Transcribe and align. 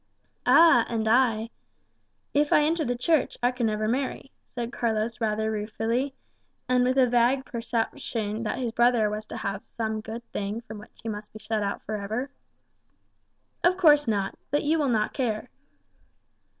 "Ah, 0.47 0.83
and 0.89 1.07
I 1.07 1.51
if 2.33 2.51
I 2.51 2.63
enter 2.63 2.83
the 2.83 2.97
Church, 2.97 3.37
I 3.43 3.51
can 3.51 3.67
never 3.67 3.87
marry," 3.87 4.31
said 4.47 4.73
Carlos 4.73 5.21
rather 5.21 5.51
ruefully, 5.51 6.15
and 6.67 6.83
with 6.83 6.97
a 6.97 7.05
vague 7.05 7.45
perception 7.45 8.41
that 8.41 8.57
his 8.57 8.71
brother 8.71 9.11
was 9.11 9.27
to 9.27 9.37
have 9.37 9.63
some 9.63 10.01
good 10.01 10.23
thing 10.31 10.61
from 10.61 10.79
which 10.79 10.89
he 11.03 11.07
must 11.07 11.33
be 11.33 11.37
shut 11.39 11.61
out 11.61 11.83
for 11.83 11.97
ever. 11.97 12.31
"Of 13.63 13.77
course 13.77 14.07
not; 14.07 14.33
but 14.49 14.63
you 14.63 14.79
will 14.79 14.89
not 14.89 15.13
care." 15.13 15.51